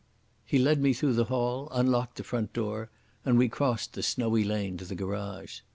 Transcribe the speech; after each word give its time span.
He 0.43 0.57
led 0.57 0.81
me 0.81 0.93
through 0.93 1.13
the 1.13 1.25
hall, 1.25 1.67
unlocked 1.71 2.17
the 2.17 2.23
front 2.23 2.53
door, 2.53 2.89
and 3.23 3.37
we 3.37 3.49
crossed 3.49 3.93
the 3.93 4.01
snowy 4.01 4.43
lawn 4.43 4.77
to 4.77 4.85
the 4.85 4.95
garage. 4.95 5.59